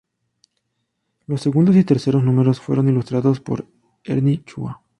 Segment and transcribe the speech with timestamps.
[1.27, 3.67] Los segundos y terceros números fueron ilustrados por
[4.03, 4.81] Ernie Chua.